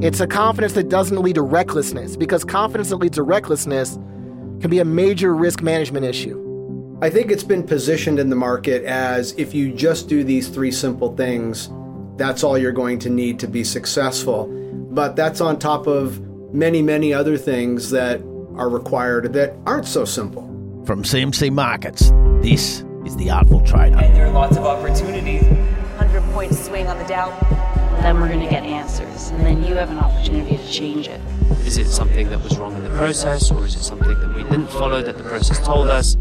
[0.00, 3.94] It's a confidence that doesn't lead to recklessness because confidence that leads to recklessness
[4.60, 6.98] can be a major risk management issue.
[7.02, 10.70] I think it's been positioned in the market as if you just do these three
[10.70, 11.68] simple things,
[12.16, 14.46] that's all you're going to need to be successful.
[14.92, 16.20] But that's on top of
[16.54, 18.20] many, many other things that
[18.54, 20.42] are required that aren't so simple.
[20.86, 23.98] From CMC Markets, this is The Artful Trader.
[23.98, 25.42] And there are lots of opportunities.
[25.42, 27.67] 100 point swing on the Dow.
[28.02, 31.20] Then we're going to get answers, and then you have an opportunity to change it.
[31.66, 34.44] Is it something that was wrong in the process, or is it something that we
[34.44, 36.16] didn't follow that the process told us?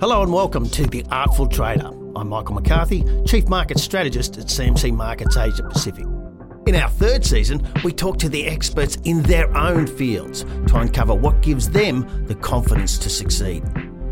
[0.00, 1.90] Hello and welcome to The Artful Trader.
[2.14, 6.04] I'm Michael McCarthy, Chief Market Strategist at CMC Markets Asia Pacific.
[6.66, 11.14] In our third season, we talk to the experts in their own fields to uncover
[11.14, 13.64] what gives them the confidence to succeed.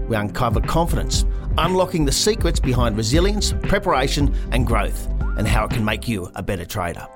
[0.09, 1.25] We uncover confidence,
[1.59, 6.43] unlocking the secrets behind resilience, preparation, and growth, and how it can make you a
[6.43, 7.07] better trader.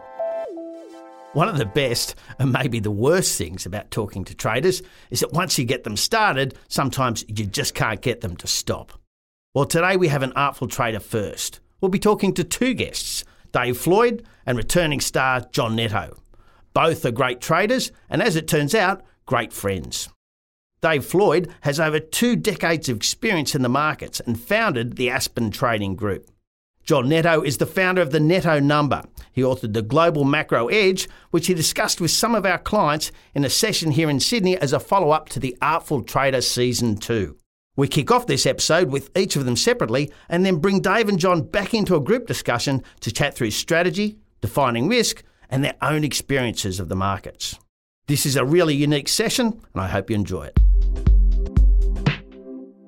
[1.32, 5.34] One of the best and maybe the worst things about talking to traders is that
[5.34, 8.98] once you get them started, sometimes you just can't get them to stop.
[9.52, 11.60] Well, today we have an artful trader first.
[11.80, 16.16] We'll be talking to two guests, Dave Floyd and returning star John Netto.
[16.72, 20.08] Both are great traders and, as it turns out, great friends.
[20.80, 25.50] Dave Floyd has over two decades of experience in the markets and founded the Aspen
[25.50, 26.30] Trading Group.
[26.86, 29.02] John Netto is the founder of the Netto Number.
[29.32, 33.44] He authored the Global Macro Edge, which he discussed with some of our clients in
[33.44, 37.36] a session here in Sydney as a follow up to the Artful Trader Season 2.
[37.74, 41.18] We kick off this episode with each of them separately and then bring Dave and
[41.18, 46.04] John back into a group discussion to chat through strategy, defining risk, and their own
[46.04, 47.58] experiences of the markets.
[48.06, 51.15] This is a really unique session, and I hope you enjoy it.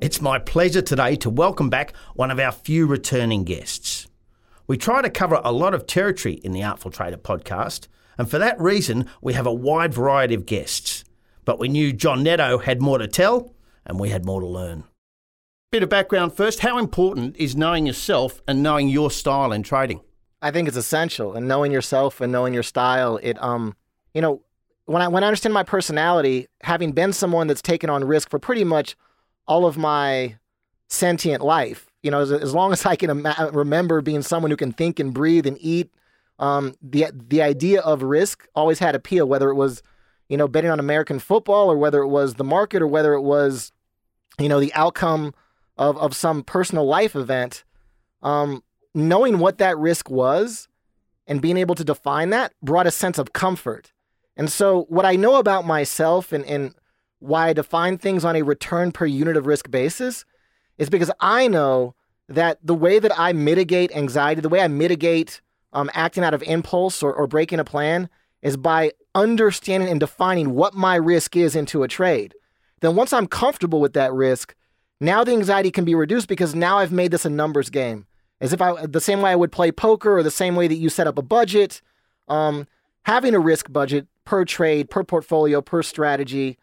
[0.00, 4.06] It's my pleasure today to welcome back one of our few returning guests.
[4.68, 8.38] We try to cover a lot of territory in the Artful Trader podcast, and for
[8.38, 11.02] that reason, we have a wide variety of guests.
[11.44, 14.84] But we knew John Netto had more to tell, and we had more to learn.
[15.72, 20.00] Bit of background first how important is knowing yourself and knowing your style in trading?
[20.40, 23.18] I think it's essential, and knowing yourself and knowing your style.
[23.20, 23.74] It um,
[24.14, 24.42] you know,
[24.84, 28.38] when I when I understand my personality, having been someone that's taken on risk for
[28.38, 28.94] pretty much
[29.48, 30.36] all of my
[30.88, 31.86] sentient life.
[32.02, 33.22] You know, as, as long as I can
[33.52, 35.90] remember being someone who can think and breathe and eat,
[36.38, 39.26] um, the the idea of risk always had appeal.
[39.26, 39.82] Whether it was,
[40.28, 43.22] you know, betting on American football, or whether it was the market, or whether it
[43.22, 43.72] was,
[44.38, 45.34] you know, the outcome
[45.76, 47.64] of of some personal life event.
[48.22, 48.62] Um,
[48.94, 50.68] knowing what that risk was
[51.26, 53.92] and being able to define that brought a sense of comfort.
[54.36, 56.74] And so, what I know about myself and and
[57.20, 60.24] why I define things on a return per unit of risk basis
[60.76, 61.94] is because I know
[62.28, 65.40] that the way that I mitigate anxiety, the way I mitigate
[65.72, 68.08] um, acting out of impulse or, or breaking a plan
[68.42, 72.34] is by understanding and defining what my risk is into a trade.
[72.80, 74.54] Then once I'm comfortable with that risk,
[75.00, 78.06] now the anxiety can be reduced because now I've made this a numbers game.
[78.40, 80.76] As if I, the same way I would play poker or the same way that
[80.76, 81.82] you set up a budget,
[82.28, 82.68] um,
[83.02, 86.56] having a risk budget per trade, per portfolio, per strategy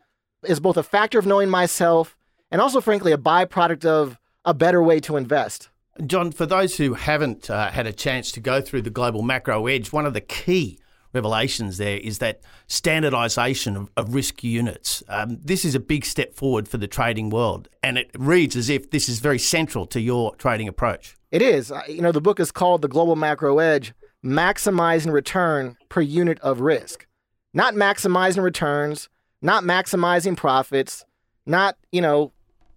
[0.47, 2.15] is both a factor of knowing myself
[2.51, 5.69] and also, frankly, a byproduct of a better way to invest.
[6.05, 9.67] John, for those who haven't uh, had a chance to go through the Global Macro
[9.67, 10.79] Edge, one of the key
[11.13, 15.01] revelations there is that standardization of, of risk units.
[15.07, 18.69] Um, this is a big step forward for the trading world, and it reads as
[18.69, 21.15] if this is very central to your trading approach.
[21.31, 21.71] It is.
[21.87, 26.59] You know, the book is called The Global Macro Edge Maximizing Return per Unit of
[26.59, 27.07] Risk.
[27.53, 29.07] Not maximizing returns,
[29.45, 31.05] not maximizing profits,
[31.45, 32.31] not, you know,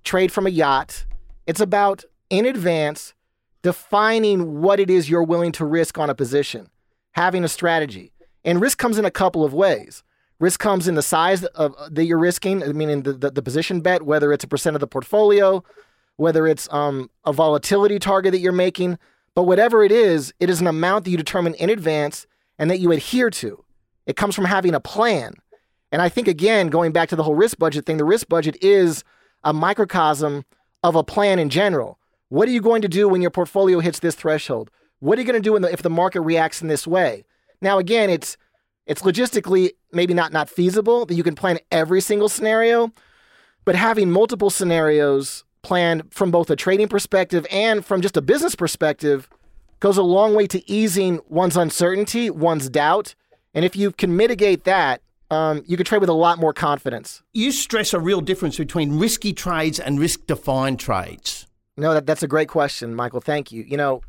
[0.05, 1.07] trade from a yacht.
[1.47, 3.15] It's about in advance
[3.63, 6.69] defining what it is you're willing to risk on a position,
[7.13, 8.13] having a strategy.
[8.45, 10.03] And risk comes in a couple of ways.
[10.41, 14.03] Risk comes in the size of that you're risking, meaning the, the, the position bet,
[14.03, 15.65] whether it's a percent of the portfolio,
[16.17, 18.99] whether it's um, a volatility target that you're making.
[19.35, 22.27] But whatever it is, it is an amount that you determine in advance
[22.59, 23.65] and that you adhere to.
[24.07, 25.33] It comes from having a plan.
[25.91, 28.57] And I think, again, going back to the whole risk budget thing, the risk budget
[28.63, 29.05] is
[29.45, 30.45] a microcosm
[30.83, 31.99] of a plan in general.
[32.29, 34.71] What are you going to do when your portfolio hits this threshold?
[35.01, 37.25] What are you going to do the, if the market reacts in this way?
[37.61, 38.37] Now, again, it's
[38.87, 42.93] it's logistically maybe not not feasible that you can plan every single scenario,
[43.65, 48.55] but having multiple scenarios planned from both a trading perspective and from just a business
[48.55, 49.29] perspective
[49.81, 53.15] goes a long way to easing one's uncertainty, one's doubt,
[53.55, 57.23] and if you can mitigate that, um, you can trade with a lot more confidence.
[57.33, 61.47] You stress a real difference between risky trades and risk defined trades.
[61.77, 63.21] No, that, that's a great question, Michael.
[63.21, 63.63] Thank you.
[63.63, 64.03] You know,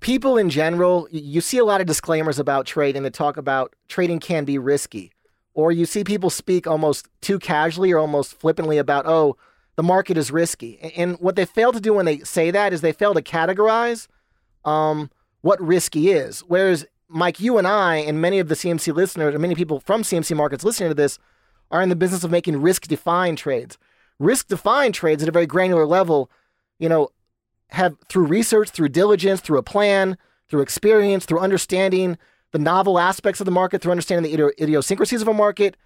[0.00, 4.18] people in general, you see a lot of disclaimers about trading that talk about trading
[4.18, 5.12] can be risky.
[5.54, 9.36] Or you see people speak almost too casually or almost flippantly about, oh,
[9.76, 10.78] the market is risky.
[10.96, 14.08] And what they fail to do when they say that is they fail to categorize
[14.64, 15.10] um,
[15.40, 16.40] what risky is.
[16.40, 20.02] Whereas, Mike, you and I, and many of the CMC listeners, and many people from
[20.02, 21.18] CMC markets listening to this,
[21.70, 23.78] are in the business of making risk defined trades.
[24.18, 26.30] Risk defined trades at a very granular level,
[26.78, 27.08] you know,
[27.68, 30.16] have through research, through diligence, through a plan,
[30.48, 32.16] through experience, through understanding
[32.52, 35.76] the novel aspects of the market, through understanding the idiosyncrasies of a market,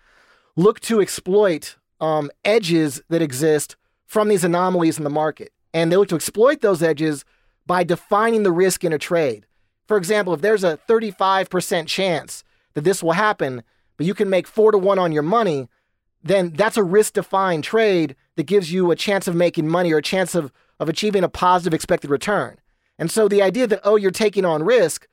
[0.57, 3.77] look to exploit um, edges that exist
[4.07, 5.53] from these anomalies in the market.
[5.73, 7.25] And they look to exploit those edges
[7.67, 9.47] by defining the risk in a trade.
[9.87, 12.45] For example, if there's a 35% chance
[12.75, 13.63] that this will happen,
[13.97, 15.69] but you can make four to one on your money,
[16.23, 19.99] then that's a risk defined trade that gives you a chance of making money or
[19.99, 22.57] a chance of, of achieving a positive expected return.
[22.99, 25.07] And so the idea that, oh, you're taking on risk,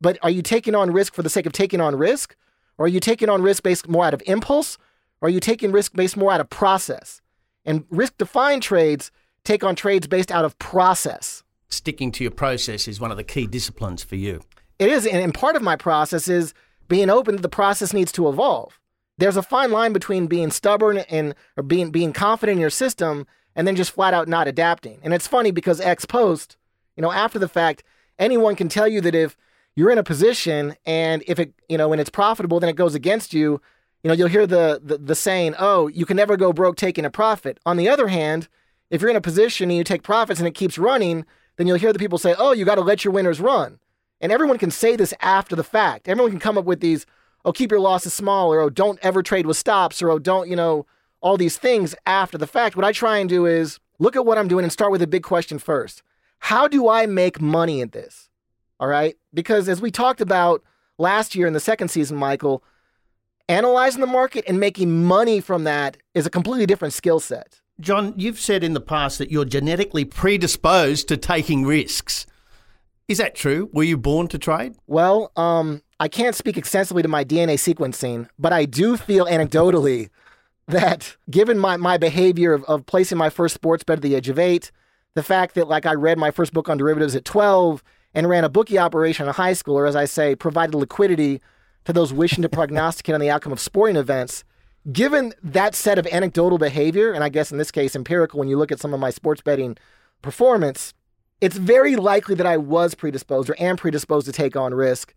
[0.00, 2.36] but are you taking on risk for the sake of taking on risk?
[2.76, 4.78] Or are you taking on risk based more out of impulse?
[5.20, 7.20] Or are you taking risk based more out of process?
[7.64, 9.10] And risk defined trades
[9.44, 11.42] take on trades based out of process.
[11.70, 14.40] Sticking to your process is one of the key disciplines for you.
[14.78, 16.54] It is, and, part of my process is
[16.88, 18.80] being open that the process needs to evolve.
[19.18, 23.26] There's a fine line between being stubborn and or being being confident in your system
[23.54, 25.00] and then just flat out not adapting.
[25.02, 26.56] And it's funny because ex post,
[26.96, 27.82] you know, after the fact,
[28.18, 29.36] anyone can tell you that if
[29.74, 32.94] you're in a position and if it, you know, when it's profitable, then it goes
[32.94, 33.60] against you.
[34.02, 37.04] You know, you'll hear the, the the saying, "Oh, you can never go broke taking
[37.04, 38.48] a profit." On the other hand,
[38.88, 41.26] if you're in a position and you take profits and it keeps running,
[41.58, 43.78] then you'll hear the people say, "Oh, you got to let your winners run."
[44.20, 46.08] And everyone can say this after the fact.
[46.08, 47.04] Everyone can come up with these,
[47.44, 50.48] "Oh, keep your losses small," or "Oh, don't ever trade with stops," or "Oh, don't,"
[50.48, 50.86] you know,
[51.20, 52.76] all these things after the fact.
[52.76, 55.06] What I try and do is look at what I'm doing and start with a
[55.06, 56.02] big question first.
[56.38, 58.30] How do I make money at this?
[58.80, 59.16] All right?
[59.34, 60.62] Because as we talked about
[60.96, 62.62] last year in the second season, Michael,
[63.48, 67.60] analyzing the market and making money from that is a completely different skill set.
[67.80, 72.26] John, you've said in the past that you're genetically predisposed to taking risks.
[73.06, 73.70] Is that true?
[73.72, 74.74] Were you born to trade?
[74.86, 80.10] Well, um, I can't speak extensively to my DNA sequencing, but I do feel anecdotally
[80.66, 84.28] that given my, my behavior of, of placing my first sports bet at the age
[84.28, 84.70] of eight,
[85.14, 87.82] the fact that like I read my first book on derivatives at 12
[88.12, 91.40] and ran a bookie operation in high school, or as I say, provided liquidity
[91.86, 94.44] to those wishing to prognosticate on the outcome of sporting events,
[94.90, 98.56] given that set of anecdotal behavior, and I guess in this case empirical when you
[98.56, 99.76] look at some of my sports betting
[100.22, 100.94] performance,
[101.40, 105.14] it's very likely that I was predisposed or am predisposed to take on risk.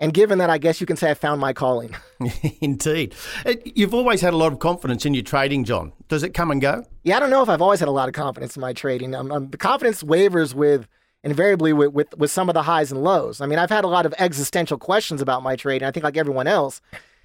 [0.00, 1.94] And given that, I guess you can say I found my calling.
[2.60, 3.14] Indeed.
[3.44, 5.92] Uh, You've always had a lot of confidence in your trading, John.
[6.08, 6.84] Does it come and go?
[7.04, 9.14] Yeah, I don't know if I've always had a lot of confidence in my trading.
[9.14, 10.88] Um, um, the confidence wavers with
[11.22, 13.42] invariably with, with with some of the highs and lows.
[13.42, 15.86] I mean, I've had a lot of existential questions about my trading.
[15.86, 16.80] I think like everyone else.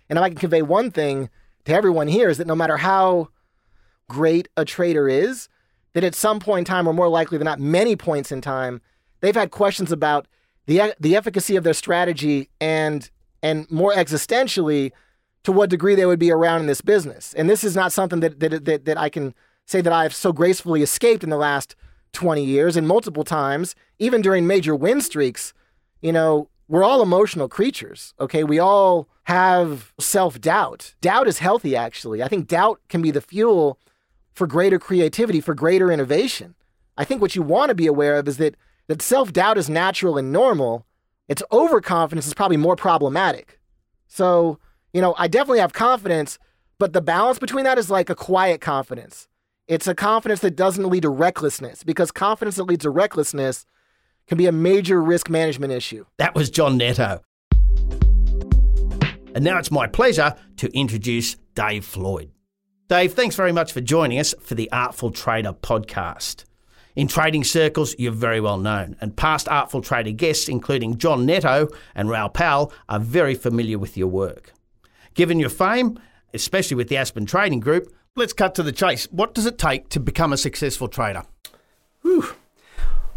[0.09, 1.29] And if I can convey one thing
[1.65, 3.29] to everyone here is that no matter how
[4.07, 5.49] great a trader is,
[5.93, 8.81] that at some point in time, or more likely than not, many points in time,
[9.21, 10.27] they've had questions about
[10.67, 13.09] the the efficacy of their strategy and
[13.41, 14.91] and more existentially
[15.43, 17.33] to what degree they would be around in this business.
[17.35, 19.33] And this is not something that that that, that I can
[19.65, 21.75] say that I've so gracefully escaped in the last
[22.13, 25.53] 20 years and multiple times, even during major win streaks,
[26.01, 28.43] you know, we're all emotional creatures, okay?
[28.43, 30.95] We all have self-doubt.
[31.01, 32.23] Doubt is healthy actually.
[32.23, 33.79] I think doubt can be the fuel
[34.33, 36.55] for greater creativity, for greater innovation.
[36.97, 38.55] I think what you want to be aware of is that
[38.87, 40.85] that self-doubt is natural and normal.
[41.27, 43.59] It's overconfidence is probably more problematic.
[44.07, 44.59] So,
[44.93, 46.37] you know, I definitely have confidence,
[46.77, 49.27] but the balance between that is like a quiet confidence.
[49.67, 53.65] It's a confidence that doesn't lead to recklessness because confidence that leads to recklessness
[54.27, 56.05] can be a major risk management issue.
[56.17, 57.21] That was John Netto.
[59.35, 62.31] And now it's my pleasure to introduce Dave Floyd.
[62.87, 66.45] Dave, thanks very much for joining us for the Artful Trader podcast.
[66.95, 71.67] In trading circles, you're very well known, and past Artful Trader guests, including John Netto
[71.93, 74.53] and Raoul Pal, are very familiar with your work.
[75.15, 75.99] Given your fame,
[76.33, 79.05] especially with the Aspen Trading Group, let's cut to the chase.
[79.11, 81.23] What does it take to become a successful trader?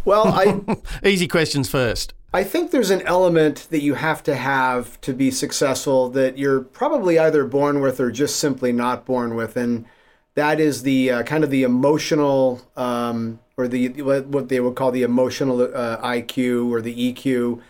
[0.05, 0.61] Well, I
[1.05, 2.13] Easy questions first.
[2.33, 6.61] I think there's an element that you have to have to be successful that you're
[6.61, 9.87] probably either born with or just simply not born with, and
[10.35, 14.91] that is the uh, kind of the emotional um, or the what they would call
[14.91, 17.63] the emotional uh, IQ or the EQ,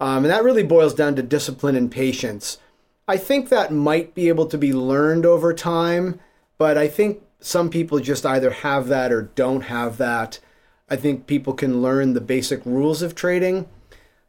[0.00, 2.58] um, and that really boils down to discipline and patience.
[3.06, 6.20] I think that might be able to be learned over time,
[6.56, 10.40] but I think some people just either have that or don't have that.
[10.88, 13.68] I think people can learn the basic rules of trading,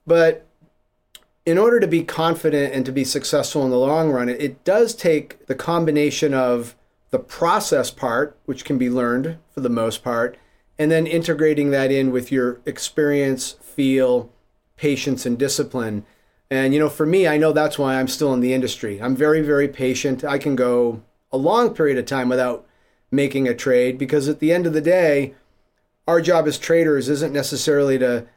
[0.07, 0.47] But
[1.45, 4.95] in order to be confident and to be successful in the long run, it, does
[4.95, 6.75] take the combination of
[7.11, 10.37] the process part, which can be learned for the most part,
[10.79, 14.29] and then integrating that in with your experience, feel,
[14.77, 16.05] patience, and discipline.
[16.49, 19.01] And, you know, for me, I know that's why I'm still in the industry.
[19.01, 20.23] I'm very, very patient.
[20.23, 22.65] I can go a long period of time without
[23.11, 25.33] making a trade because at the end of the day,
[26.07, 28.27] our job as traders isn't necessarily to,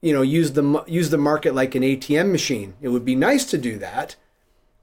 [0.00, 2.74] you know, use the use the market like an ATM machine.
[2.80, 4.16] It would be nice to do that,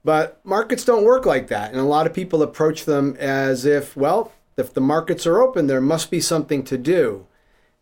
[0.04, 1.70] but markets don't work like that.
[1.70, 5.66] And a lot of people approach them as if, well, if the markets are open,
[5.66, 7.26] there must be something to do.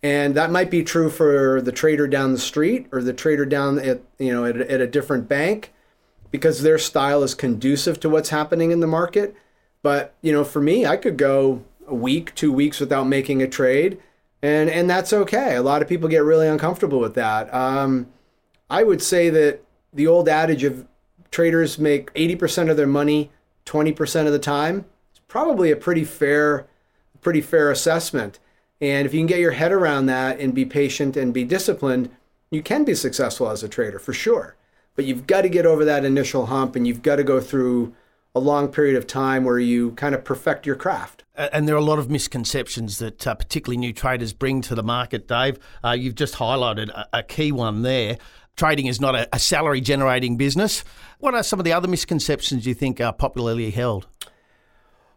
[0.02, 3.78] And that might be true for the trader down the street or the trader down
[3.78, 5.72] at, you know, at, at a different bank
[6.30, 9.34] because their style is conducive to what's happening in the market.
[9.82, 13.48] But, you know, for me, I could go a week, two weeks without making a
[13.48, 13.98] trade,
[14.44, 15.56] and, and that's okay.
[15.56, 17.52] A lot of people get really uncomfortable with that.
[17.54, 18.08] Um,
[18.68, 20.86] I would say that the old adage of
[21.30, 23.30] traders make 80% of their money
[23.64, 24.84] 20% of the time
[25.14, 26.66] is probably a pretty fair,
[27.22, 28.38] pretty fair assessment.
[28.82, 32.10] And if you can get your head around that and be patient and be disciplined,
[32.50, 34.56] you can be successful as a trader for sure.
[34.94, 37.94] But you've got to get over that initial hump and you've got to go through
[38.34, 41.24] a long period of time where you kind of perfect your craft.
[41.36, 44.82] And there are a lot of misconceptions that uh, particularly new traders bring to the
[44.82, 45.58] market, Dave.
[45.84, 48.18] Uh, you've just highlighted a, a, key one there.
[48.56, 50.84] Trading is not a, a salary generating business.
[51.18, 54.06] What are some of the other misconceptions you think are popularly held?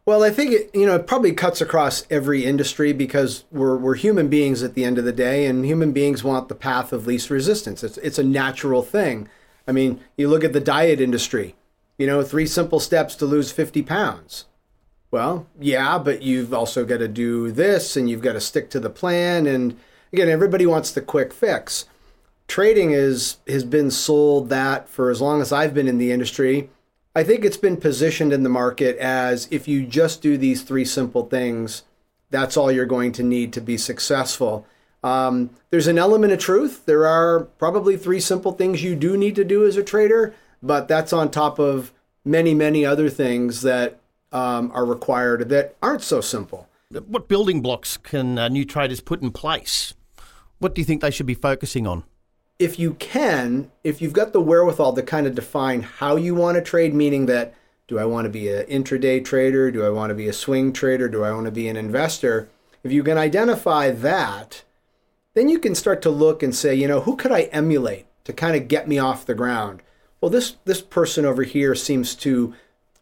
[0.08, 3.96] Well, I think it, you know it probably cuts across every industry because we're we're
[3.96, 7.06] human beings at the end of the day, and human beings want the path of
[7.06, 7.84] least resistance.
[7.84, 9.28] It's it's a natural thing.
[9.68, 11.56] I mean, you look at the diet industry
[11.98, 14.46] you know, three simple steps to lose 50 pounds.
[15.10, 18.80] Well, yeah, but you've also got to do this and you've got to stick to
[18.80, 19.48] the plan.
[19.48, 19.78] And
[20.12, 21.86] again, everybody wants the quick fix.
[22.48, 26.70] Trading is has been sold that for as long as I've been in the industry.
[27.16, 30.86] I think it's been positioned in the market as if you just do these three
[30.86, 31.84] simple things,
[32.30, 34.68] that's all you're going to need to be successful.
[35.04, 36.86] Um, there's an element of truth.
[36.86, 40.88] There are probably three simple things you do need to do as a trader but
[40.88, 44.00] that's on top of many, many other things that
[44.32, 46.68] um, are required that aren't so simple.
[46.90, 49.94] What building blocks can uh, new traders put in place?
[50.60, 52.04] What do you think they should be focusing on?
[52.60, 56.56] If you can, if you've got the wherewithal to kind of define how you want
[56.56, 57.54] to trade, meaning that
[57.88, 59.72] do I want to be an intraday trader?
[59.72, 61.08] Do I want to be a swing trader?
[61.08, 62.50] Do I want to be an investor?
[62.84, 64.64] If you can identify that,
[65.36, 68.34] then you can start to look and say, you know, who could I emulate to
[68.34, 69.82] kind of get me off the ground?
[70.22, 72.54] Well, this this person over here seems to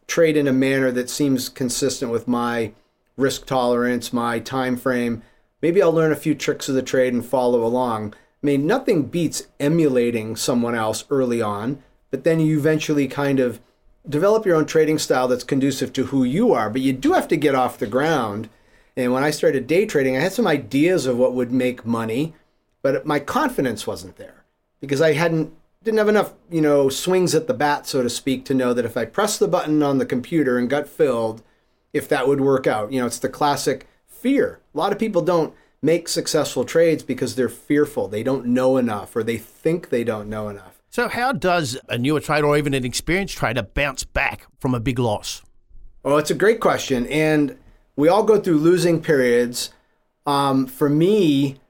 [0.06, 2.72] trade in a manner that seems consistent with my
[3.16, 5.22] risk tolerance, my time frame.
[5.62, 8.14] Maybe I'll learn a few tricks of the trade and follow along.
[8.14, 13.60] I mean, nothing beats emulating someone else early on, but then you eventually kind of
[14.08, 16.70] develop your own trading style that's conducive to who you are.
[16.70, 18.48] But you do have to get off the ground.
[18.96, 22.34] And when I started day trading, I had some ideas of what would make money,
[22.82, 24.44] but my confidence wasn't there
[24.80, 25.52] because I hadn't
[25.86, 28.84] didn't have enough, you know, swings at the bat, so to speak, to know that
[28.84, 31.44] if I pressed the button on the computer and got filled,
[31.92, 32.90] if that would work out.
[32.90, 34.60] You know, it's the classic fear.
[34.74, 38.08] A lot of people don't make successful trades because they're fearful.
[38.08, 40.82] They don't know enough or they think they don't know enough.
[40.90, 44.80] So, how does a newer trader or even an experienced trader bounce back from a
[44.80, 45.42] big loss?
[46.02, 47.06] Well, it's a great question.
[47.06, 47.56] And
[47.94, 49.70] we all go through losing periods.
[50.26, 51.60] Um, for me,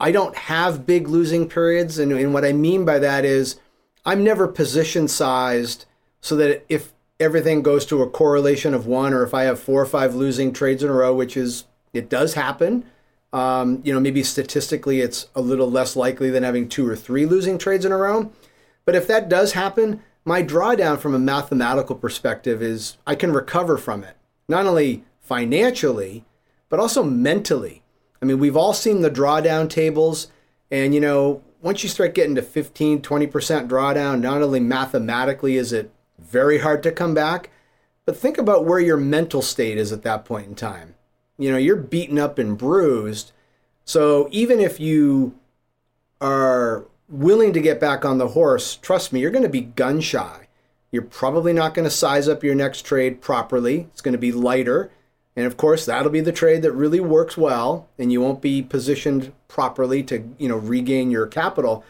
[0.00, 1.98] I don't have big losing periods.
[1.98, 3.60] And, and what I mean by that is
[4.04, 5.84] I'm never position sized
[6.22, 9.82] so that if everything goes to a correlation of one, or if I have four
[9.82, 12.84] or five losing trades in a row, which is, it does happen.
[13.32, 17.26] Um, you know, maybe statistically it's a little less likely than having two or three
[17.26, 18.32] losing trades in a row.
[18.86, 23.76] But if that does happen, my drawdown from a mathematical perspective is I can recover
[23.76, 24.16] from it,
[24.48, 26.24] not only financially,
[26.68, 27.82] but also mentally.
[28.22, 30.28] I mean, we've all seen the drawdown tables,
[30.70, 35.72] and you know, once you start getting to 15, 20% drawdown, not only mathematically is
[35.72, 37.50] it very hard to come back,
[38.04, 40.94] but think about where your mental state is at that point in time.
[41.38, 43.32] You know, you're beaten up and bruised.
[43.84, 45.34] So even if you
[46.20, 50.00] are willing to get back on the horse, trust me, you're going to be gun
[50.00, 50.48] shy.
[50.92, 53.88] You're probably not going to size up your next trade properly.
[53.92, 54.90] It's going to be lighter.
[55.40, 58.60] And of course, that'll be the trade that really works well, and you won't be
[58.62, 61.82] positioned properly to you know regain your capital.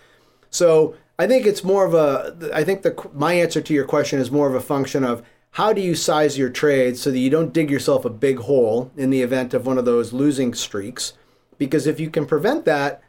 [0.50, 2.52] So I think it's more of a.
[2.54, 5.22] I think the my answer to your question is more of a function of
[5.54, 8.92] how do you size your trades so that you don't dig yourself a big hole
[8.96, 11.14] in the event of one of those losing streaks.
[11.58, 13.02] Because if you can prevent that,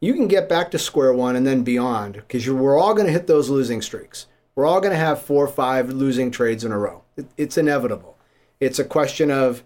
[0.00, 3.12] you can get back to square one and then beyond because we're all going to
[3.12, 4.26] hit those losing streaks.
[4.54, 7.02] We're all going to have four or five losing trades in a row.
[7.16, 8.16] It, it's inevitable.
[8.60, 9.62] It's a question of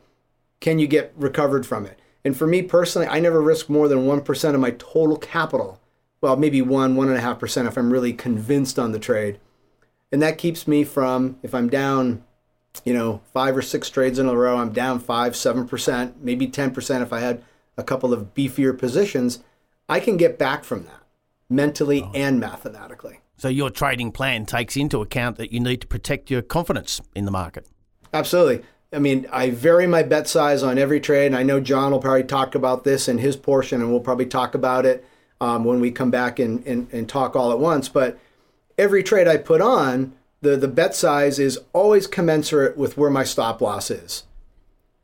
[0.60, 1.98] can you get recovered from it?
[2.24, 5.80] And for me personally, I never risk more than 1% of my total capital.
[6.20, 9.38] Well, maybe one, one and a half percent if I'm really convinced on the trade.
[10.10, 12.24] And that keeps me from, if I'm down,
[12.84, 16.48] you know, five or six trades in a row, I'm down five, seven percent, maybe
[16.48, 17.44] 10% if I had
[17.76, 19.38] a couple of beefier positions,
[19.88, 21.02] I can get back from that
[21.48, 22.12] mentally oh.
[22.14, 23.20] and mathematically.
[23.36, 27.24] So your trading plan takes into account that you need to protect your confidence in
[27.24, 27.66] the market.
[28.12, 28.64] Absolutely.
[28.92, 32.00] I mean, I vary my bet size on every trade, and I know John will
[32.00, 35.04] probably talk about this in his portion, and we'll probably talk about it
[35.40, 37.88] um, when we come back and, and, and talk all at once.
[37.88, 38.18] But
[38.78, 43.24] every trade I put on, the, the bet size is always commensurate with where my
[43.24, 44.24] stop loss is.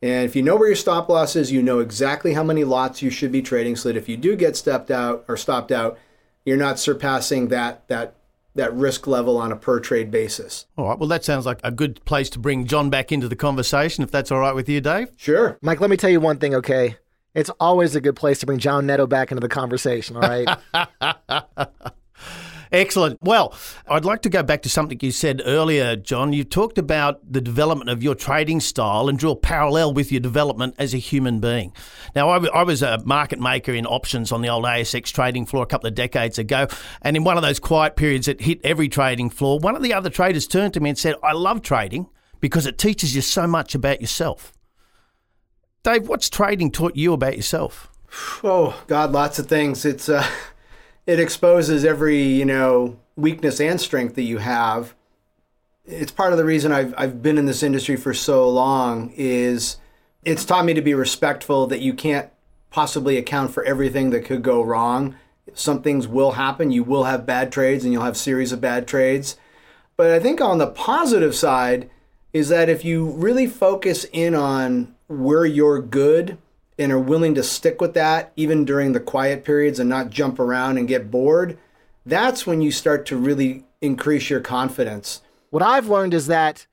[0.01, 3.03] And if you know where your stop loss is, you know exactly how many lots
[3.03, 5.99] you should be trading so that if you do get stepped out or stopped out,
[6.45, 8.15] you're not surpassing that that
[8.55, 10.67] that risk level on a per trade basis.
[10.77, 10.99] All right.
[10.99, 14.11] Well, that sounds like a good place to bring John back into the conversation, if
[14.11, 15.09] that's all right with you, Dave.
[15.17, 15.59] Sure.
[15.61, 16.97] Mike, let me tell you one thing, okay?
[17.35, 20.49] It's always a good place to bring John Netto back into the conversation, all right?
[22.75, 23.23] Excellent.
[23.23, 23.55] Well,
[23.87, 26.33] I'd like to go back to something you said earlier, John.
[26.33, 30.21] You talked about the development of your trading style and draw a parallel with your
[30.21, 31.73] development as a human being.
[32.17, 35.63] Now, I, I was a market maker in options on the old ASX trading floor
[35.63, 36.67] a couple of decades ago.
[37.01, 39.95] And in one of those quiet periods that hit every trading floor, one of the
[39.95, 42.09] other traders turned to me and said, I love trading
[42.41, 44.53] because it teaches you so much about yourself.
[45.85, 47.89] Dave, what's trading taught you about yourself?
[48.43, 49.85] Oh, God, lots of things.
[49.85, 50.29] It's, uh,
[51.07, 54.95] it exposes every you know weakness and strength that you have.
[55.87, 59.77] It's part of the reason I've, I've been in this industry for so long is
[60.25, 62.31] it's taught me to be respectful that you can't
[62.71, 65.15] possibly account for everything that could go wrong.
[65.53, 66.71] Some things will happen.
[66.71, 69.37] You will have bad trades and you'll have series of bad trades.
[69.97, 71.89] But i think on the positive side
[72.33, 76.37] is that if you really focus in on where you're good
[76.79, 80.39] and are willing to stick with that even during the quiet periods and not jump
[80.39, 81.59] around and get bored,
[82.05, 85.23] that's when you start to really increase your confidence.
[85.51, 86.67] What I've learned is that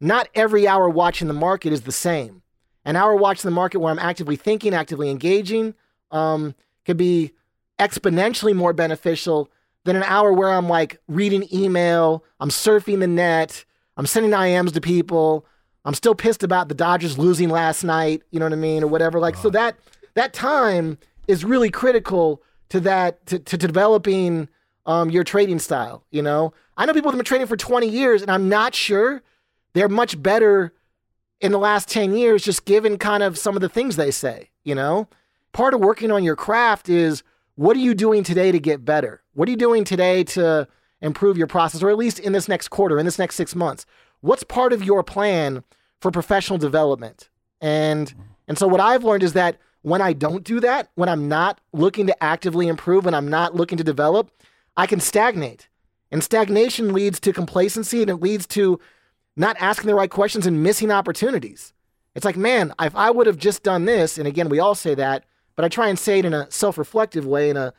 [0.00, 2.42] not every hour watching the market is the same.
[2.84, 5.74] An hour watching the market where I'm actively thinking, actively engaging,
[6.10, 7.32] um, could be
[7.78, 9.50] exponentially more beneficial
[9.84, 13.64] than an hour where I'm like reading email, I'm surfing the net,
[13.96, 15.46] I'm sending IMs to people,
[15.84, 18.86] I'm still pissed about the Dodgers losing last night, you know what I mean, or
[18.86, 19.18] whatever.
[19.18, 19.76] Like, so that
[20.14, 24.48] that time is really critical to that to, to developing
[24.86, 26.04] um, your trading style.
[26.10, 28.74] You know, I know people that have been trading for 20 years, and I'm not
[28.74, 29.22] sure
[29.72, 30.72] they're much better
[31.40, 34.50] in the last 10 years, just given kind of some of the things they say.
[34.64, 35.08] You know,
[35.52, 37.22] part of working on your craft is
[37.56, 39.22] what are you doing today to get better?
[39.34, 40.68] What are you doing today to
[41.00, 43.84] improve your process, or at least in this next quarter, in this next six months?
[44.22, 45.62] What's part of your plan
[46.00, 47.28] for professional development?
[47.60, 48.12] And
[48.48, 51.60] and so what I've learned is that when I don't do that, when I'm not
[51.72, 54.30] looking to actively improve, when I'm not looking to develop,
[54.76, 55.68] I can stagnate.
[56.10, 58.80] And stagnation leads to complacency and it leads to
[59.36, 61.72] not asking the right questions and missing opportunities.
[62.14, 64.94] It's like, man, if I would have just done this, and again, we all say
[64.94, 65.24] that,
[65.56, 67.72] but I try and say it in a self-reflective way, in a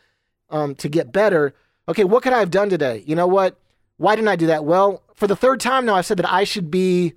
[0.49, 1.53] um, to get better.
[1.87, 3.03] Okay, what could I have done today?
[3.05, 3.59] You know what?
[3.97, 4.65] Why didn't I do that?
[4.65, 7.13] Well, for the third time now, I've said that I should be,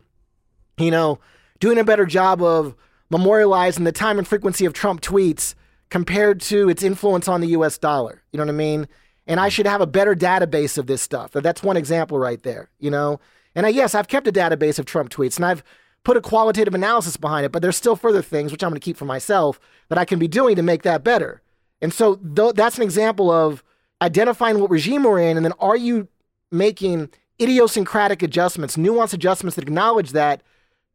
[0.79, 1.19] you know,
[1.59, 2.75] doing a better job of
[3.11, 5.55] memorializing the time and frequency of Trump tweets
[5.89, 8.23] compared to its influence on the US dollar.
[8.33, 8.89] You know what I mean?
[9.27, 9.53] And I mm.
[9.53, 11.33] should have a better database of this stuff.
[11.33, 13.21] That's one example right there, you know?
[13.55, 15.63] And I, yes, I've kept a database of Trump tweets and I've
[16.05, 18.85] put a qualitative analysis behind it, but there's still further things, which I'm going to
[18.85, 19.59] keep for myself,
[19.89, 21.43] that I can be doing to make that better.
[21.81, 23.65] And so th- that's an example of
[24.01, 26.09] identifying what regime we're in, and then are you
[26.51, 30.43] making idiosyncratic adjustments, nuanced adjustments that acknowledge that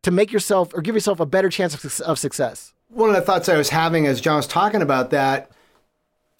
[0.03, 2.73] to make yourself or give yourself a better chance of, of success.
[2.89, 5.51] One of the thoughts I was having as John was talking about that,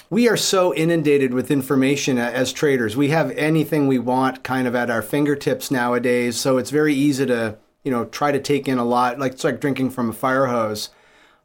[0.09, 2.97] we are so inundated with information as traders.
[2.97, 7.25] We have anything we want kind of at our fingertips nowadays, so it's very easy
[7.27, 9.19] to, you know, try to take in a lot.
[9.19, 10.89] Like it's like drinking from a fire hose.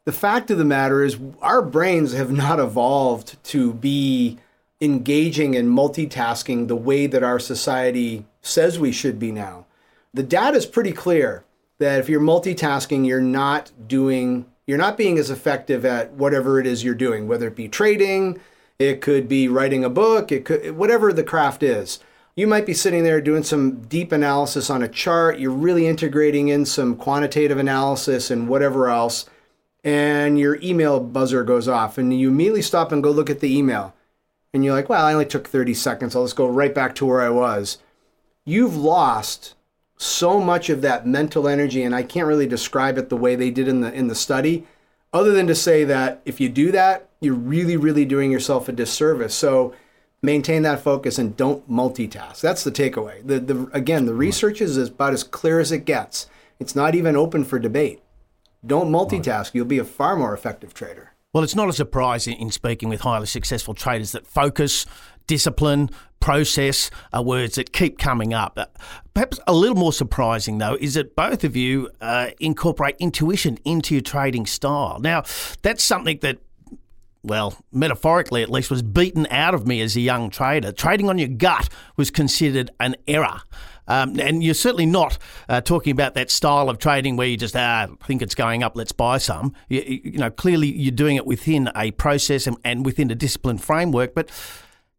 [0.05, 4.39] The fact of the matter is our brains have not evolved to be
[4.81, 9.67] engaging and multitasking the way that our society says we should be now.
[10.13, 11.45] The data is pretty clear
[11.79, 16.67] that if you're multitasking, you're not doing, you're not being as effective at whatever it
[16.67, 18.41] is you're doing, whether it be trading,
[18.79, 21.99] it could be writing a book, it could, whatever the craft is.
[22.35, 26.49] You might be sitting there doing some deep analysis on a chart, you're really integrating
[26.49, 29.25] in some quantitative analysis and whatever else,
[29.83, 33.57] and your email buzzer goes off, and you immediately stop and go look at the
[33.57, 33.95] email
[34.57, 36.17] and you're like, well, I only took 30 seconds.
[36.17, 37.77] I'll just go right back to where I was.
[38.47, 39.55] You've lost
[39.99, 43.51] so much of that mental energy, and I can't really describe it the way they
[43.51, 44.67] did in the in the study,
[45.13, 48.73] other than to say that if you do that, you're really, really doing yourself a
[48.73, 49.35] disservice.
[49.35, 49.75] So
[50.23, 52.41] maintain that focus and don't multitask.
[52.41, 53.27] That's the takeaway.
[53.27, 56.31] The, the again, the research is about as clear as it gets.
[56.59, 58.01] It's not even open for debate.
[58.65, 59.53] Don't multitask.
[59.53, 61.13] You'll be a far more effective trader.
[61.33, 64.87] Well, it's not a surprise in, in speaking with highly successful traders that focus,
[65.27, 68.55] discipline, process are words that keep coming up.
[68.57, 68.67] Uh,
[69.15, 73.95] Perhaps a little more surprising, though, is that both of you uh, incorporate intuition into
[73.95, 74.99] your trading style.
[75.01, 75.25] Now,
[75.63, 76.39] that's something that
[77.27, 80.71] well, metaphorically at least, was beaten out of me as a young trader.
[80.71, 83.41] Trading on your gut was considered an error.
[83.89, 85.19] Um, and you're certainly not
[85.49, 88.77] uh, talking about that style of trading where you just ah, think it's going up,
[88.77, 89.53] let's buy some.
[89.69, 93.63] You, you know, clearly you're doing it within a process and, and within a disciplined
[93.63, 94.15] framework.
[94.15, 94.31] But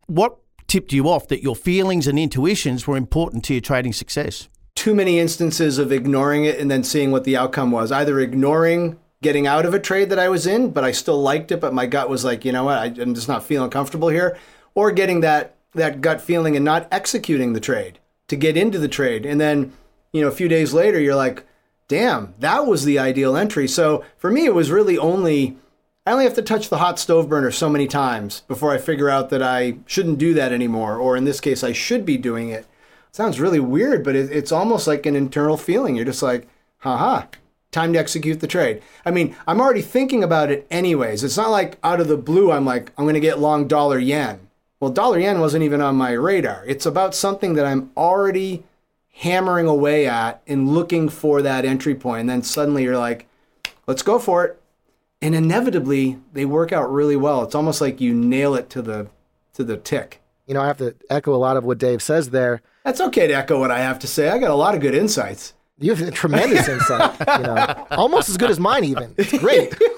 [0.08, 4.48] what tipped you off that your feelings and intuitions were important to your trading success?
[4.76, 7.92] Too many instances of ignoring it and then seeing what the outcome was.
[7.92, 11.52] Either ignoring getting out of a trade that I was in, but I still liked
[11.52, 14.38] it, but my gut was like, you know what, I'm just not feeling comfortable here,
[14.76, 18.88] or getting that that gut feeling and not executing the trade to get into the
[18.88, 19.74] trade, and then
[20.12, 21.46] you know a few days later you're like,
[21.88, 23.68] damn, that was the ideal entry.
[23.68, 25.58] So for me, it was really only.
[26.06, 29.10] I only have to touch the hot stove burner so many times before I figure
[29.10, 32.50] out that I shouldn't do that anymore, or in this case, I should be doing
[32.50, 32.66] it.
[33.12, 35.98] Sounds really weird, but it, it's almost like an internal feeling.
[35.98, 37.24] You're just like, haha,
[37.72, 38.82] time to execute the trade.
[39.06, 41.24] I mean, I'm already thinking about it anyways.
[41.24, 44.00] It's not like out of the blue, I'm like, I'm going to get long dollar
[44.00, 44.47] yen.
[44.80, 46.64] Well, dollar yen wasn't even on my radar.
[46.68, 48.64] It's about something that I'm already
[49.12, 52.22] hammering away at and looking for that entry point.
[52.22, 53.28] And then suddenly you're like,
[53.88, 54.62] let's go for it.
[55.20, 57.42] And inevitably, they work out really well.
[57.44, 59.08] It's almost like you nail it to the
[59.54, 60.22] to the tick.
[60.46, 62.62] You know, I have to echo a lot of what Dave says there.
[62.86, 64.30] That's okay to echo what I have to say.
[64.30, 65.54] I got a lot of good insights.
[65.80, 67.20] You have a tremendous insight.
[67.20, 68.84] You know, almost as good as mine.
[68.84, 69.76] Even it's great.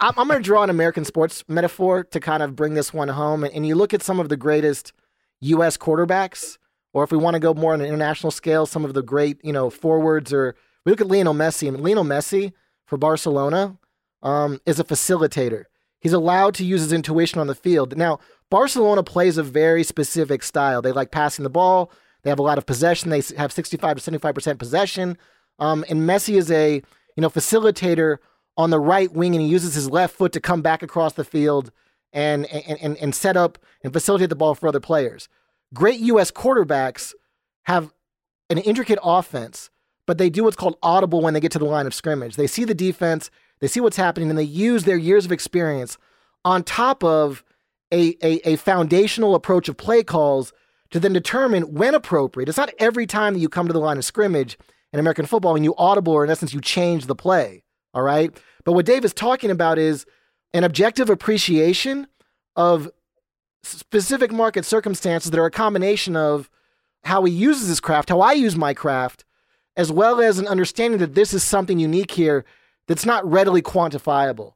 [0.00, 3.08] I'm, I'm going to draw an American sports metaphor to kind of bring this one
[3.08, 3.44] home.
[3.44, 4.92] And, and you look at some of the greatest
[5.40, 5.76] U.S.
[5.76, 6.58] quarterbacks,
[6.92, 9.38] or if we want to go more on an international scale, some of the great,
[9.44, 10.32] you know, forwards.
[10.32, 11.68] Or we look at Lionel Messi.
[11.68, 12.52] I Lionel Messi
[12.86, 13.76] for Barcelona
[14.22, 15.64] um, is a facilitator.
[16.00, 17.96] He's allowed to use his intuition on the field.
[17.96, 20.80] Now, Barcelona plays a very specific style.
[20.80, 21.90] They like passing the ball.
[22.22, 23.10] They have a lot of possession.
[23.10, 25.18] They have 65 to 75 percent possession.
[25.58, 26.74] Um, and Messi is a
[27.16, 28.18] you know facilitator
[28.58, 31.24] on the right wing, and he uses his left foot to come back across the
[31.24, 31.70] field
[32.12, 35.28] and and and, and set up and facilitate the ball for other players.
[35.72, 36.30] Great U.S.
[36.30, 37.14] quarterbacks
[37.62, 37.94] have
[38.50, 39.70] an intricate offense,
[40.06, 42.36] but they do what's called audible when they get to the line of scrimmage.
[42.36, 45.96] They see the defense, they see what's happening, and they use their years of experience
[46.44, 47.44] on top of
[47.92, 50.52] a, a, a foundational approach of play calls
[50.90, 52.48] to then determine when appropriate.
[52.48, 54.58] It's not every time that you come to the line of scrimmage
[54.92, 57.62] in American football and you audible or in essence you change the play.
[57.98, 58.32] All right.
[58.62, 60.06] But what Dave is talking about is
[60.54, 62.06] an objective appreciation
[62.54, 62.88] of
[63.64, 66.48] specific market circumstances that are a combination of
[67.02, 69.24] how he uses his craft, how I use my craft,
[69.76, 72.44] as well as an understanding that this is something unique here
[72.86, 74.52] that's not readily quantifiable.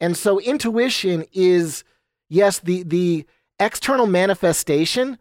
[0.00, 1.84] And so intuition is,
[2.28, 3.24] yes, the the
[3.60, 5.16] external manifestation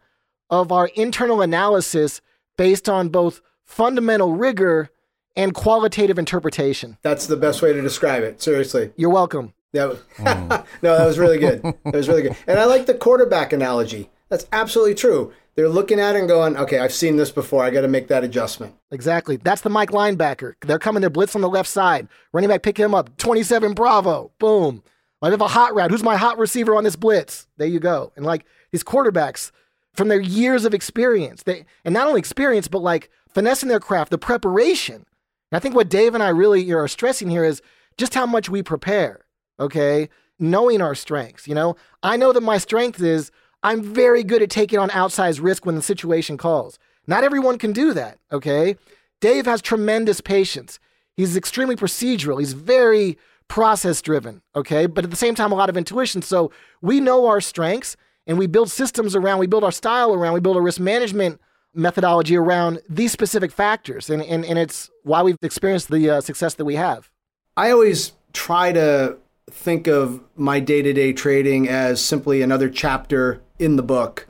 [0.50, 2.20] of our internal analysis
[2.58, 4.90] based on both fundamental rigor
[5.36, 6.98] and qualitative interpretation.
[7.02, 8.42] That's the best way to describe it.
[8.42, 8.92] Seriously.
[8.96, 9.54] You're welcome.
[9.74, 10.66] That was, oh.
[10.82, 11.62] no, that was really good.
[11.62, 12.36] That was really good.
[12.48, 14.10] And I like the quarterback analogy.
[14.30, 15.34] That's absolutely true.
[15.56, 17.64] They're looking at it and going, okay, I've seen this before.
[17.64, 18.76] I got to make that adjustment.
[18.92, 19.36] Exactly.
[19.38, 20.54] That's the Mike linebacker.
[20.62, 22.08] They're coming, they're blitz on the left side.
[22.32, 23.18] Running back, pick him up.
[23.18, 24.32] 27 Bravo.
[24.40, 24.84] Boom.
[25.22, 25.92] I have a hot route.
[25.92, 27.48] Who's my hot receiver on this blitz?
[27.58, 28.14] There you go.
[28.16, 29.52] And like these quarterbacks,
[30.00, 31.44] from their years of experience.
[31.44, 35.06] They, and not only experience, but like finessing their craft, the preparation.
[35.52, 37.62] And I think what Dave and I really are stressing here is
[37.98, 39.26] just how much we prepare,
[39.60, 40.10] okay?
[40.40, 41.48] Knowing our strengths.
[41.48, 43.32] You know, I know that my strength is
[43.64, 46.80] I'm very good at taking on outsized risk when the situation calls.
[47.08, 48.78] Not everyone can do that, okay?
[49.20, 50.80] Dave has tremendous patience.
[51.18, 52.40] He's extremely procedural.
[52.40, 53.18] He's very
[53.50, 54.86] process driven, okay?
[54.86, 56.22] But at the same time, a lot of intuition.
[56.22, 60.34] So we know our strengths and we build systems around, we build our style around,
[60.36, 61.42] we build a risk management
[61.74, 64.10] methodology around these specific factors.
[64.10, 67.10] And, and, and it's why we've experienced the uh, success that we have.
[67.56, 69.18] I always try to
[69.52, 74.28] think of my day to day trading as simply another chapter in the book.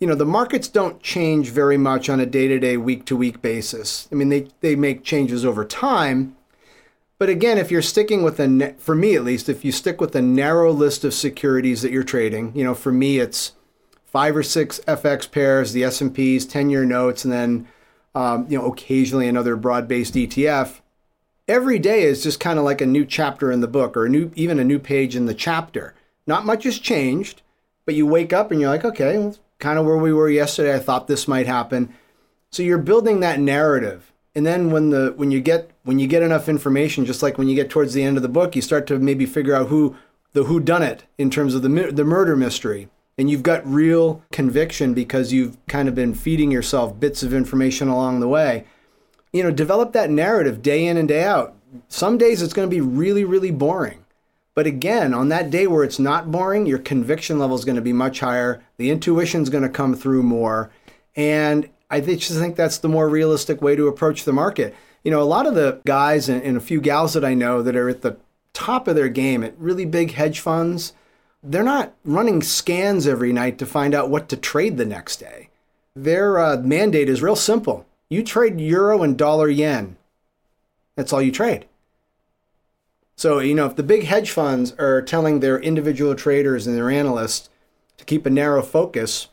[0.00, 3.16] You know, the markets don't change very much on a day to day, week to
[3.16, 4.08] week basis.
[4.12, 6.36] I mean, they, they make changes over time,
[7.18, 10.14] But again, if you're sticking with a, for me at least, if you stick with
[10.14, 13.52] a narrow list of securities that you're trading, you know, for me it's
[14.14, 17.68] five or six FX pairs, the S and P's, ten-year notes, and then
[18.14, 20.80] um, you know occasionally another broad-based ETF.
[21.48, 24.08] Every day is just kind of like a new chapter in the book, or a
[24.08, 25.94] new even a new page in the chapter.
[26.28, 27.42] Not much has changed,
[27.84, 30.76] but you wake up and you're like, okay, well, kind of where we were yesterday.
[30.76, 31.92] I thought this might happen.
[32.52, 36.22] So you're building that narrative and then when the when you get when you get
[36.22, 38.86] enough information just like when you get towards the end of the book you start
[38.86, 39.96] to maybe figure out who
[40.32, 44.22] the who done it in terms of the the murder mystery and you've got real
[44.32, 48.64] conviction because you've kind of been feeding yourself bits of information along the way.
[49.32, 51.54] You know develop that narrative day in and day out.
[51.88, 54.04] Some days it's going to be really really boring.
[54.54, 57.82] But again on that day where it's not boring your conviction level is going to
[57.82, 58.62] be much higher.
[58.76, 60.70] The intuition is going to come through more.
[61.16, 64.74] And I just think that's the more realistic way to approach the market.
[65.04, 67.62] You know, a lot of the guys and, and a few gals that I know
[67.62, 68.16] that are at the
[68.52, 70.94] top of their game at really big hedge funds,
[71.44, 75.50] they're not running scans every night to find out what to trade the next day.
[75.94, 79.96] Their uh, mandate is real simple you trade euro and dollar yen.
[80.94, 81.66] That's all you trade.
[83.16, 86.90] So, you know, if the big hedge funds are telling their individual traders and their
[86.90, 87.48] analysts
[87.96, 89.28] to keep a narrow focus,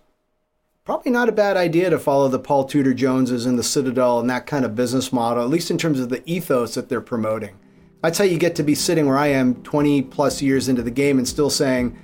[0.85, 4.29] probably not a bad idea to follow the Paul Tudor Joneses and the Citadel and
[4.29, 7.57] that kind of business model, at least in terms of the ethos that they're promoting.
[8.01, 10.91] That's how you get to be sitting where I am 20 plus years into the
[10.91, 11.97] game and still saying,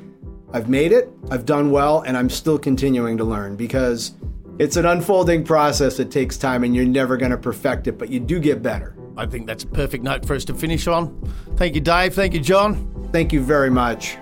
[0.54, 4.14] I've made it, I've done well, and I'm still continuing to learn because
[4.60, 5.98] it's an unfolding process.
[5.98, 8.96] that takes time and you're never going to perfect it, but you do get better.
[9.18, 11.20] I think that's a perfect note for us to finish on.
[11.56, 12.14] Thank you, Dave.
[12.14, 13.10] Thank you, John.
[13.12, 14.18] Thank you very much.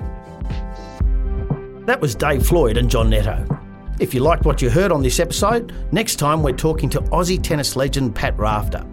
[1.86, 3.46] That was Dave Floyd and John Netto.
[4.00, 7.42] If you liked what you heard on this episode, next time we're talking to Aussie
[7.42, 8.86] tennis legend Pat Rafter.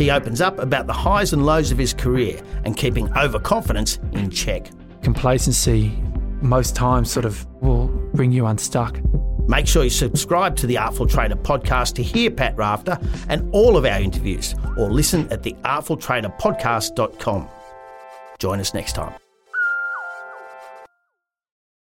[0.00, 4.30] He opens up about the highs and lows of his career and keeping overconfidence in
[4.30, 4.70] check.
[5.02, 5.92] Complacency,
[6.40, 8.98] most times, sort of will bring you unstuck.
[9.46, 13.76] Make sure you subscribe to the Artful Trader podcast to hear Pat Rafter and all
[13.76, 17.48] of our interviews, or listen at the artfultraderpodcast.com.
[18.38, 19.12] Join us next time.